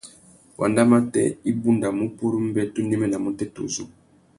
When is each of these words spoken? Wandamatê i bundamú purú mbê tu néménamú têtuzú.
Wandamatê 0.59 1.23
i 1.49 1.51
bundamú 1.61 2.03
purú 2.17 2.37
mbê 2.47 2.63
tu 2.73 2.79
néménamú 2.89 3.29
têtuzú. 3.39 3.83